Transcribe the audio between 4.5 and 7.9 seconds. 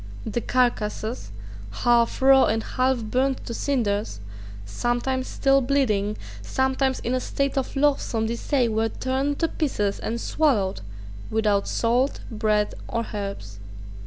sometimes still bleeding, sometimes in a state of